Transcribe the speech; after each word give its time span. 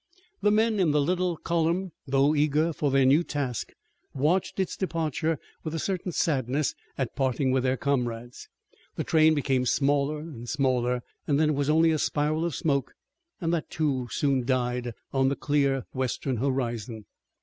The 0.41 0.49
men 0.49 0.79
in 0.79 0.89
the 0.89 0.99
little 0.99 1.37
column, 1.37 1.91
although 2.07 2.33
eager 2.33 2.73
for 2.73 2.89
their 2.89 3.05
new 3.05 3.23
task, 3.23 3.71
watched 4.15 4.59
its 4.59 4.75
departure 4.75 5.37
with 5.63 5.75
a 5.75 5.79
certain 5.79 6.11
sadness 6.11 6.73
at 6.97 7.15
parting 7.15 7.51
with 7.51 7.61
their 7.61 7.77
comrades. 7.77 8.49
The 8.95 9.03
train 9.03 9.35
became 9.35 9.67
smaller 9.67 10.17
and 10.21 10.49
smaller, 10.49 11.03
then 11.27 11.51
it 11.51 11.55
was 11.55 11.69
only 11.69 11.91
a 11.91 11.99
spiral 11.99 12.45
of 12.45 12.55
smoke, 12.55 12.95
and 13.39 13.53
that, 13.53 13.69
too, 13.69 14.07
soon 14.09 14.43
died 14.43 14.93
on 15.13 15.29
the 15.29 15.35
clear 15.35 15.85
western 15.93 16.37
horizon. 16.37 17.05